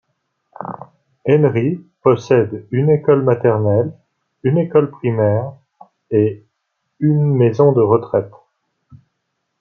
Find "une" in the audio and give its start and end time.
2.71-2.89, 4.41-4.57, 7.01-7.35